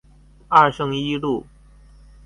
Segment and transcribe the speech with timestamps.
[0.49, 1.45] 二聖一路